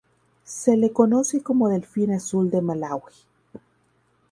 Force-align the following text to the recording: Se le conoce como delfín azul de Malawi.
Se 0.61 0.77
le 0.77 0.91
conoce 0.91 1.43
como 1.43 1.69
delfín 1.69 2.11
azul 2.11 2.49
de 2.49 2.59
Malawi. 2.59 3.13